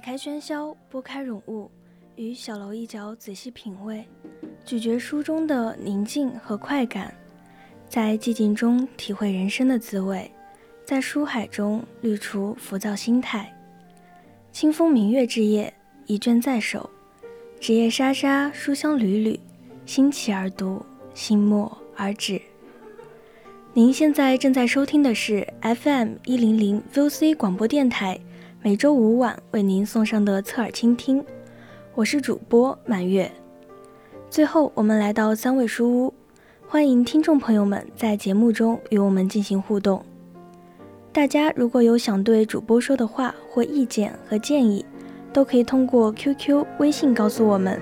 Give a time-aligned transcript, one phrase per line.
[0.00, 1.70] 开喧嚣，拨开冗物，
[2.16, 4.04] 于小楼一角仔细品味，
[4.64, 7.12] 咀嚼书中的宁静和快感，
[7.88, 10.30] 在寂静中体会人生的滋味，
[10.84, 13.54] 在书海中滤除浮躁心态。
[14.50, 15.72] 清风明月之夜，
[16.06, 16.88] 一卷在手，
[17.60, 19.38] 纸页沙沙，书香缕缕，
[19.84, 22.40] 心起而读，心默而止。
[23.72, 28.18] 您现在正在收听的是 FM 一零零 VOC 广播电台。
[28.62, 31.24] 每周五晚为您送上的侧耳倾听，
[31.94, 33.32] 我是主播满月。
[34.28, 36.14] 最后，我们来到三味书屋，
[36.68, 40.04] 欢迎听众朋友们在节目中与我们进行互动。
[41.10, 44.84] 大家如果有想对主播说的话或意见和建议，
[45.32, 47.80] 都可以通过 QQ、微信告诉我们，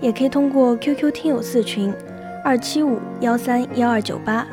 [0.00, 1.92] 也可以通过 QQ 听友四群
[2.44, 4.46] 二七五幺三幺二九八，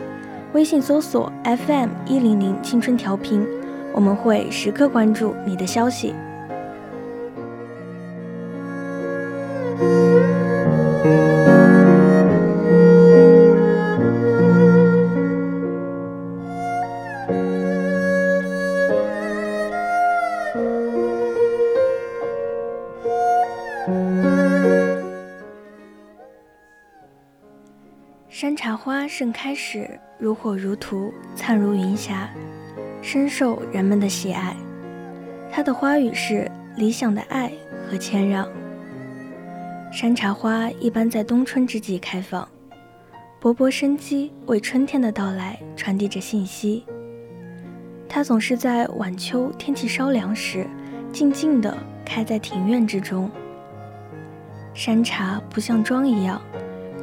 [0.53, 3.47] 微信搜索 FM 一零零青春调频。
[3.93, 6.13] 我们会时刻关注你的消息。
[28.29, 32.29] 山茶花盛开时，如火如荼，灿如云霞。
[33.03, 34.55] 深受人们的喜爱，
[35.51, 37.51] 它的花语是理想的爱
[37.85, 38.47] 和谦让。
[39.91, 42.47] 山茶花一般在冬春之际开放，
[43.41, 46.85] 勃勃生机，为春天的到来传递着信息。
[48.07, 50.65] 它总是在晚秋天气稍凉时，
[51.11, 53.29] 静静地开在庭院之中。
[54.73, 56.41] 山茶不像妆一样，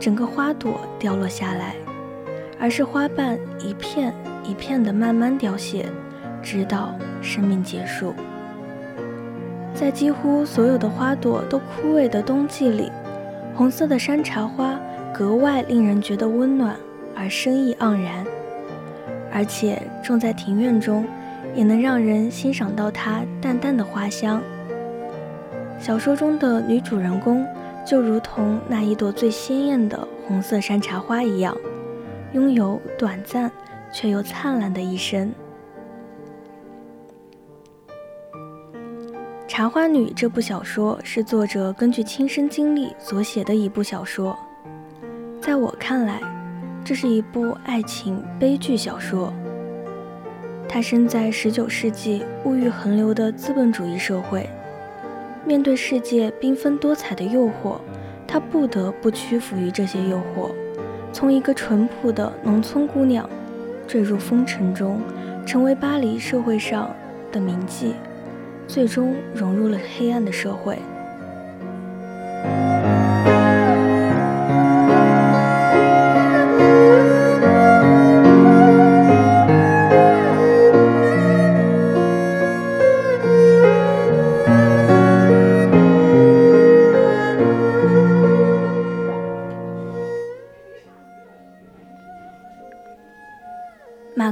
[0.00, 1.74] 整个花朵掉落下来，
[2.58, 4.14] 而是花瓣一片。
[4.50, 5.86] 一片的慢慢凋谢，
[6.42, 8.12] 直到生命结束。
[9.72, 12.90] 在几乎所有的花朵都枯萎的冬季里，
[13.54, 14.76] 红色的山茶花
[15.14, 16.74] 格外令人觉得温暖
[17.14, 18.26] 而生意盎然。
[19.32, 21.06] 而且种在庭院中，
[21.54, 24.42] 也能让人欣赏到它淡淡的花香。
[25.78, 27.46] 小说中的女主人公
[27.86, 31.56] 就如同那一朵最鲜艳的红色山茶花一样，
[32.32, 33.48] 拥有短暂。
[33.92, 35.32] 却又灿烂的一生。
[39.52, 44.38] 《茶花女》这部小说是作者根据亲身经历所写的一部小说。
[45.40, 46.20] 在我看来，
[46.84, 49.32] 这是一部爱情悲剧小说。
[50.68, 54.48] 她生在19世纪物欲横流的资本主义社会，
[55.44, 57.80] 面对世界缤纷多彩的诱惑，
[58.26, 60.52] 她不得不屈服于这些诱惑，
[61.12, 63.28] 从一个淳朴的农村姑娘。
[63.90, 65.00] 坠入风尘中，
[65.44, 66.94] 成为巴黎社会上
[67.32, 67.96] 的铭记，
[68.68, 70.78] 最终融入了黑暗的社会。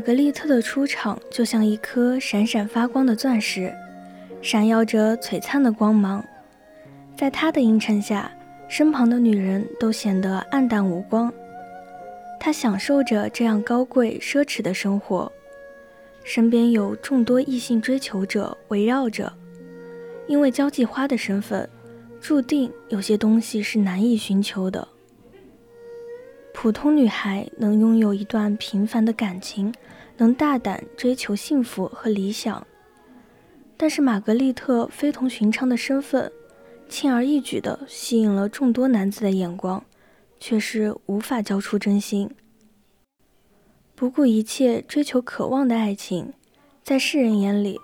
[0.09, 3.71] 格丽特的出场就像一颗闪闪发光的钻石，
[4.41, 6.25] 闪耀着璀璨的光芒。
[7.15, 8.33] 在她的映衬下，
[8.71, 11.31] 身旁的女人都显得黯淡无光。
[12.41, 15.31] 她享受着这样高贵奢侈的生活，
[16.25, 19.31] 身边有众多异性追求者围绕着。
[20.27, 21.69] 因为交际花的身份，
[22.19, 24.89] 注定有些东西是难以寻求的。
[26.61, 29.73] 普通女孩能拥有一段平凡的感情，
[30.17, 32.67] 能大胆追求幸福和理想，
[33.77, 36.33] 但是玛格丽特非同寻常的身份，
[36.89, 39.85] 轻而易举地吸引了众多男子的眼光，
[40.41, 42.29] 却是无法交出真心。
[43.95, 46.33] 不顾一切追求渴望的爱情，
[46.83, 47.79] 在世人眼里，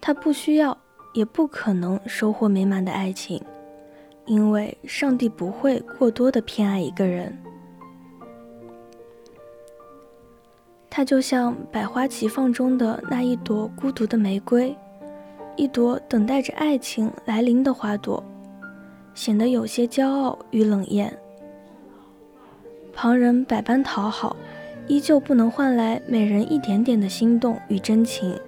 [0.00, 0.78] 他不需要，
[1.14, 3.42] 也不可能收获美满的爱情，
[4.26, 7.36] 因为上帝不会过多的偏爱一个人。
[10.96, 14.72] 它就像百花齐放中的那一朵孤独的玫瑰，
[15.56, 18.22] 一朵等待着爱情来临的花朵，
[19.12, 21.12] 显得有些骄傲与冷艳。
[22.92, 24.36] 旁人百般讨好。
[24.86, 28.38] 依旧不能换来美人一点点的心动与真情。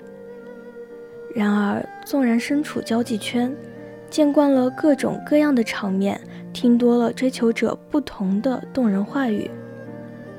[1.35, 3.51] 然而，纵然身处交际圈，
[4.11, 6.21] 见惯了各种各样的场面，
[6.53, 9.51] 听多了追求者不同的动人话语，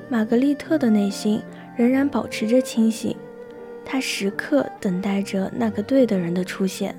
[0.07, 1.41] 玛格丽特的内心
[1.77, 3.15] 仍然保持着清醒。
[3.85, 6.93] 他时刻等待着那个对的人的出现。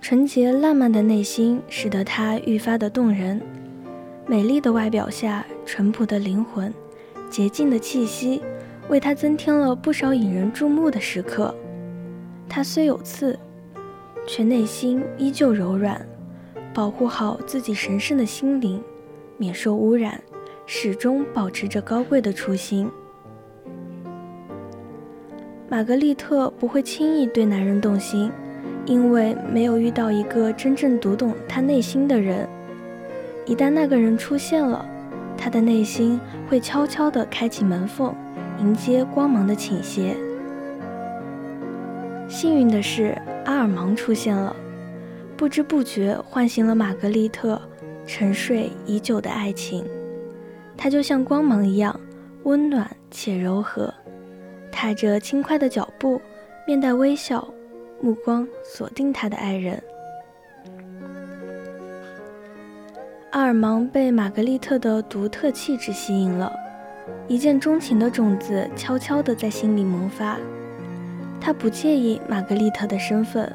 [0.00, 3.42] 纯洁烂漫的内心，使得他愈发的动人。
[4.24, 6.72] 美丽的外表下，淳朴的灵魂，
[7.28, 8.40] 洁净的气息，
[8.88, 11.54] 为他增添了不少引人注目的时刻。
[12.48, 13.38] 他虽有刺，
[14.26, 16.00] 却内心依旧柔软，
[16.72, 18.82] 保护好自己神圣的心灵，
[19.36, 20.20] 免受污染，
[20.66, 22.90] 始终保持着高贵的初心。
[25.68, 28.30] 玛格丽特不会轻易对男人动心，
[28.84, 32.48] 因为没有遇到一个真正读懂她内心的人。
[33.46, 34.84] 一旦那个人出现了，
[35.36, 38.12] 他的内心会悄悄地开启门缝，
[38.58, 40.16] 迎接光芒的倾斜。
[42.28, 44.54] 幸运的是，阿尔芒出现了，
[45.36, 47.60] 不知不觉唤醒了玛格丽特
[48.04, 49.84] 沉睡已久的爱情。
[50.76, 51.98] 他就像光芒一样
[52.44, 53.92] 温暖且柔和，
[54.70, 56.20] 踏着轻快的脚步，
[56.66, 57.48] 面带微笑，
[58.00, 59.82] 目光锁定他的爱人。
[63.30, 66.52] 阿尔芒被玛格丽特的独特气质吸引了，
[67.26, 70.38] 一见钟情的种子悄悄地在心里萌发。
[71.40, 73.54] 他不介意玛格丽特的身份，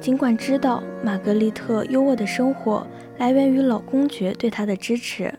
[0.00, 2.86] 尽管知道玛格丽特优渥的生活
[3.18, 5.32] 来源于老公爵对她的支持。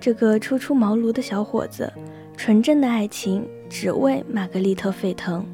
[0.00, 1.92] 这个初出茅庐的小伙子，
[2.36, 5.44] 纯正的爱情只为玛格丽特沸腾。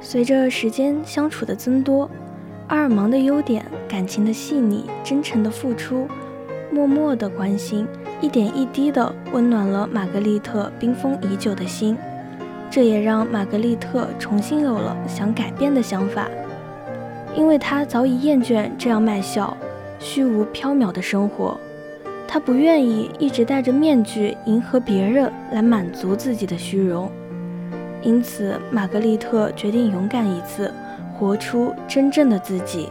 [0.00, 2.10] 随着时间相处的增多。
[2.68, 6.06] 阿尔芒的优点，感情的细腻、真诚的付出，
[6.70, 7.86] 默默的关心，
[8.20, 11.96] 一点一滴的温暖了玛格丽特冰封已久的心。
[12.70, 16.28] 这也让玛格丽特重新有了想改变的想法，
[17.34, 19.56] 因为她早已厌倦这样卖笑、
[19.98, 21.58] 虚无缥缈的生活。
[22.26, 27.10] 他不愿意一直戴着面具迎合别人来满足自己的虚荣，
[28.02, 30.72] 因此玛格丽特决定勇敢一次。
[31.18, 32.88] 活出真正的自己。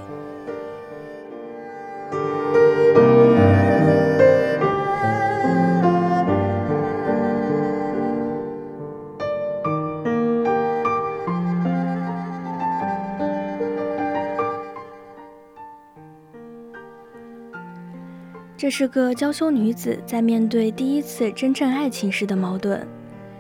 [18.57, 22.83] 这是个娇羞女子在面对第一次真正爱情时的矛盾：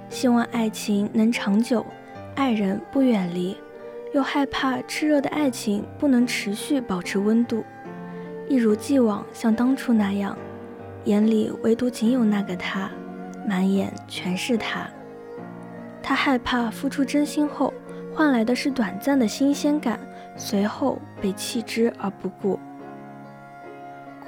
[0.09, 1.83] 希望爱情能长久，
[2.35, 3.57] 爱人不远离。
[4.13, 7.63] 又害怕炽热的爱情不能持续保持温度，
[8.47, 10.37] 一如既往像当初那样，
[11.05, 12.87] 眼里唯独仅有那个他，
[13.47, 14.87] 满眼全是他。
[16.03, 17.73] 他害怕付出真心后
[18.13, 19.99] 换来的是短暂的新鲜感，
[20.35, 22.59] 随后被弃之而不顾。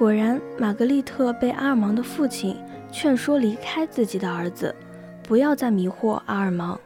[0.00, 2.56] 果然，玛格丽特被阿尔芒的父亲
[2.90, 4.74] 劝说离开自己的儿子，
[5.22, 6.80] 不要再迷惑阿尔芒。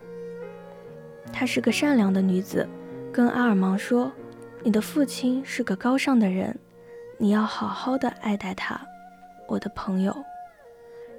[1.32, 2.68] 她是个善良的女子。
[3.12, 4.10] 跟阿尔芒说
[4.64, 6.58] ：“你的父亲是个高尚的人，
[7.16, 8.84] 你要好好的爱戴他，
[9.46, 10.12] 我的朋友。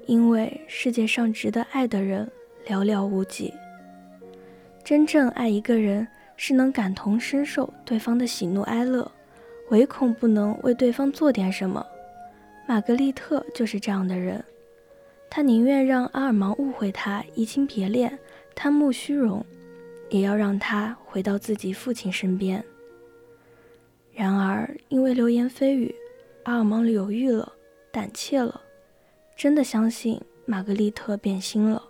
[0.06, 2.30] 因为世界上值得爱的人
[2.68, 3.54] 寥寥无几。
[4.84, 9.10] 真正爱一个人，是能感同身受对方的喜怒哀乐，
[9.70, 11.86] 唯恐不能为对方做点什么。
[12.68, 14.44] 玛格丽特就是这样的人，
[15.30, 18.18] 她宁愿让阿尔芒误会她移情别恋，
[18.54, 19.46] 贪慕虚荣。”
[20.12, 22.64] 也要让他回到自己父亲身边。
[24.14, 25.94] 然而，因为流言蜚语，
[26.44, 27.52] 阿尔芒犹豫了，
[27.92, 28.62] 胆怯了，
[29.36, 31.82] 真的相信玛格丽特变心了。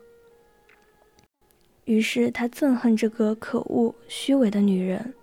[1.84, 5.13] 于是，他憎恨这个可恶、虚伪的女人。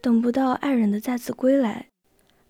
[0.00, 1.88] 等不到爱人的再次归来，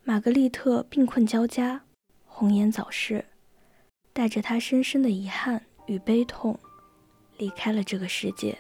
[0.04, 1.82] 玛格丽特病困交加，
[2.26, 3.24] 红颜早逝，
[4.12, 6.58] 带着她深深的遗憾与悲痛，
[7.38, 8.58] 离开了这个世界。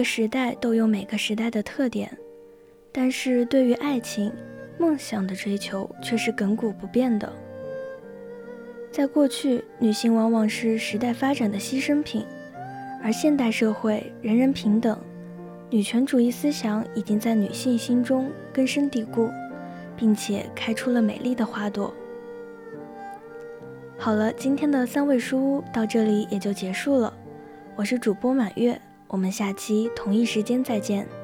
[0.00, 2.10] 个时代都有每个时代的特点，
[2.90, 4.32] 但是对于爱情、
[4.78, 7.30] 梦想的追求却是亘古不变的。
[8.90, 12.24] 在过去，女性往往是时代发展的牺牲品，
[13.02, 14.98] 而现代社会人人平等，
[15.68, 19.28] 女权主义思想已经在女性心中根深蒂固，
[19.98, 21.92] 并且开出了美丽的花朵。
[23.98, 27.12] 好了，今天的三味书屋到这里也就结束了。
[27.76, 28.80] 我是主播满月，
[29.10, 31.19] 我们下期同一时间再见。